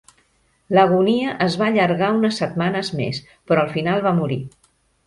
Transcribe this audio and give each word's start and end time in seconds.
L'agonia 0.77 1.35
es 1.47 1.59
va 1.63 1.67
allargar 1.67 2.09
unes 2.17 2.41
setmanes 2.45 2.93
més, 3.03 3.23
però 3.49 3.69
al 3.69 3.73
final 3.79 4.07
va 4.09 4.19
morir. 4.25 4.43